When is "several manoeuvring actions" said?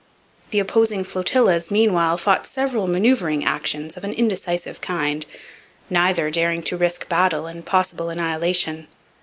2.47-3.95